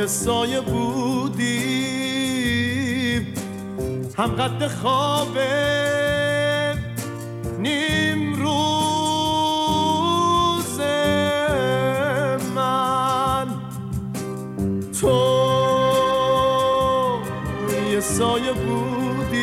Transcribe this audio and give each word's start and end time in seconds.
یه 0.00 0.06
سایه 0.06 0.60
بودی. 0.60 1.50
هم 4.18 4.30
قد 4.30 4.66
خوابه 4.66 5.48
نیم 7.58 8.34
روز 8.34 9.20
من. 12.54 13.46
تو 15.00 15.18
یه 17.92 18.00
سایه 18.00 18.52
بودی. 18.52 19.40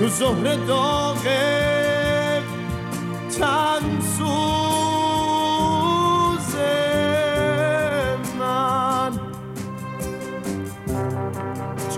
تو 0.00 0.08
ظهر 0.08 0.54
داغه 0.54 2.42
چند 3.38 4.02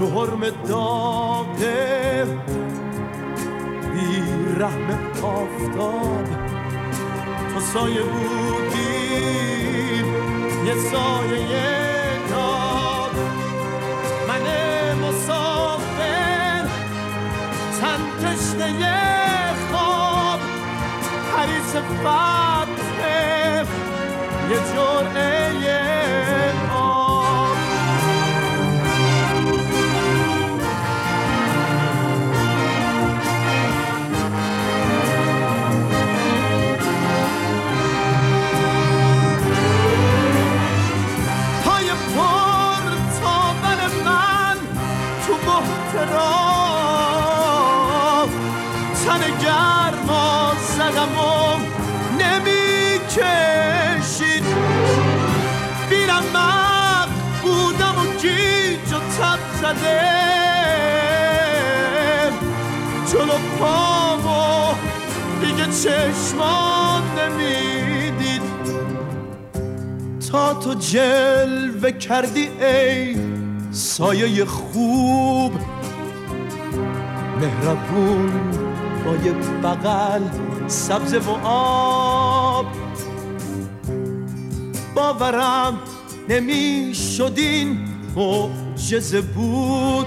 تو 0.00 0.06
حرم 0.06 0.50
داغه 0.50 2.26
بی 3.92 4.22
رحم 4.58 4.88
آفتاب. 5.22 6.24
تو 7.54 7.60
سایه 7.60 8.02
بودی 8.02 8.80
یه 10.66 10.74
سایه 10.92 11.68
داد 12.30 13.16
من 14.28 14.44
مسافر 15.08 16.64
چند 17.80 18.00
تشنه 18.22 19.00
حریص 21.36 21.76
فتح 21.76 23.64
یه 24.50 24.58
جرعه 24.74 25.50
بحترام 45.92 47.10
تن 49.04 49.22
گرما 49.42 50.52
زدم 50.76 51.18
و 51.18 51.58
نمی 52.22 52.98
کشید 53.08 54.44
بیرم 55.90 56.22
بودم 57.42 57.96
و 57.98 58.04
گیج 58.22 58.92
و 58.92 58.98
تب 58.98 59.40
زده. 59.60 60.00
جلو 63.12 63.38
پام 63.58 64.26
و 64.26 64.28
دیگه 65.40 65.66
چشمان 65.66 67.02
نمی‌دید. 67.18 68.42
تا 70.32 70.54
تو 70.54 70.74
جلوه 70.74 71.92
کردی 71.92 72.48
ای 72.60 73.16
سایه 73.72 74.44
خوب. 74.44 75.52
مهربون 77.40 78.50
با 79.04 79.16
یه 79.24 79.32
بغل 79.32 80.22
سبز 80.66 81.14
و 81.14 81.46
آب 81.46 82.66
باورم 84.94 85.78
نمی 86.28 86.94
شدین 86.94 87.78
معجزه 88.16 89.20
بود. 89.20 90.06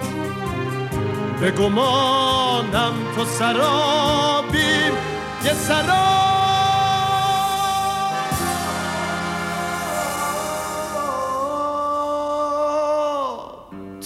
به 1.41 1.51
گمانم 1.51 2.93
تو 3.15 3.25
سرابیم 3.25 4.93
یه 5.45 5.53
سراب. 5.53 6.13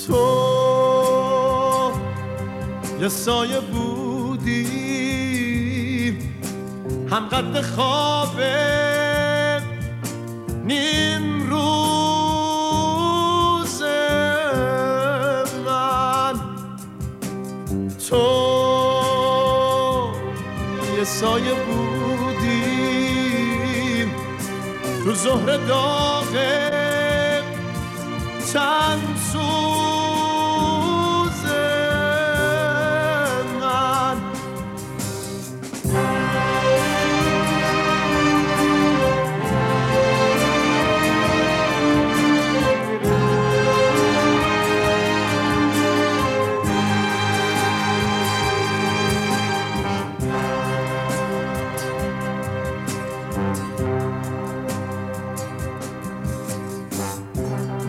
تو 0.08 0.37
یه 3.02 3.08
سایه 3.08 3.60
بودی. 3.60 4.68
هم 7.12 7.30
قد 7.30 7.62
خوابه 7.62 9.62
نیم 10.66 11.50
روز 11.50 11.64
من. 15.66 16.34
تو 18.10 18.28
یه 20.98 21.04
سایه 21.04 21.54
بودی. 21.54 22.78
تو 25.04 25.14
ظهر 25.14 25.58
داغه 25.58 26.72
چند 28.54 29.18
سوز 29.32 29.47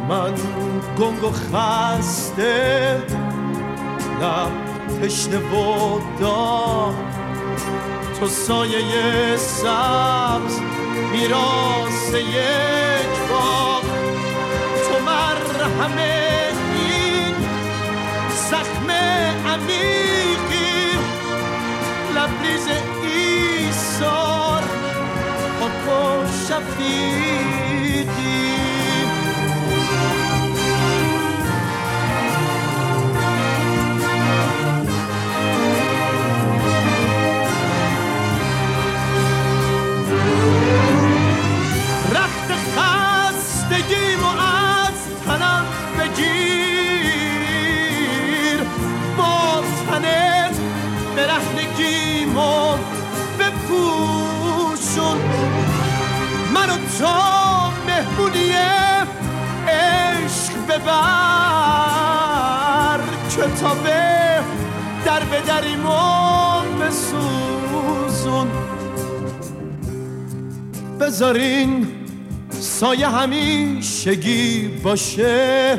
من 0.08 0.34
گنگ 0.98 1.24
و 1.24 1.30
خسته 1.30 3.02
لب 4.20 4.52
تشنه 5.02 5.38
و 5.38 6.00
داغ 6.20 6.94
تو 8.20 8.26
سایه 8.26 9.36
سبز 9.36 10.60
میراس 11.12 12.14
یک 12.14 13.14
باغ 13.30 13.82
تو 14.84 15.04
مرهم 15.04 15.98
این 16.74 17.34
زخم 18.50 18.91
عمیقی. 19.47 20.98
لبریز 22.14 22.66
ایسار 23.02 24.62
و 25.60 25.98
شفیقی. 26.48 27.28
خستگیم 43.68 44.20
و 44.22 44.26
از 44.26 44.98
تنم 45.26 45.65
بگیر. 45.98 46.98
با 49.16 49.62
تنت 49.91 50.56
برهنگیم 51.16 52.38
و 52.38 52.76
بپوشون. 53.38 55.18
منو 56.54 56.76
تا 56.98 57.70
مهمونی 57.86 58.53
عشق 59.68 60.54
ببر 60.68 60.98
کتابه 63.30 64.41
در 65.04 65.24
بدریم 65.24 65.86
و 65.86 65.91
بسوزون. 66.80 68.48
بذارین 71.00 72.08
سایه 72.60 73.09
همیشگی 73.09 74.69
باشه. 74.69 75.78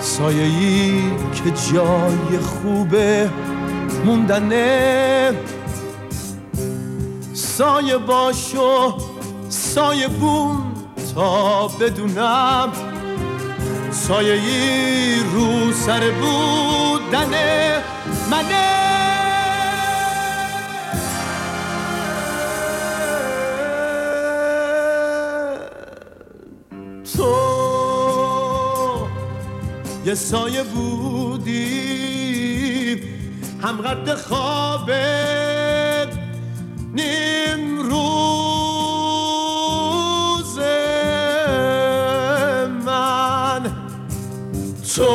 سایه 0.00 0.42
ای 0.42 1.02
که 1.34 1.50
جای 1.72 2.38
خوبه 2.38 3.30
موندنه. 4.04 5.32
سایه 7.32 7.98
باشو 7.98 8.94
سایه 9.48 10.08
بون 10.08 10.62
تا 11.14 11.68
بدونم. 11.68 12.72
سایه 13.90 14.32
ای 14.32 15.16
رو 15.34 15.72
سر 15.72 16.10
بودنه. 16.10 17.82
منه. 18.30 19.13
یه 30.06 30.14
سایه 30.14 30.62
بودی. 30.62 31.54
هم 33.62 33.76
قد 33.76 34.14
خواب 34.14 34.90
نیم 36.94 37.78
روز 37.78 38.18
من. 42.86 43.72
تو 44.96 45.12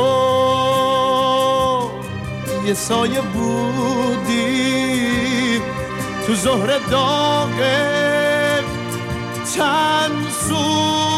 یه 2.68 2.74
سایه 2.74 3.22
بودی. 3.22 4.70
تو 6.28 6.36
ظهر 6.36 6.80
داغ 6.92 7.60
چند 9.56 10.30
سو 10.48 11.09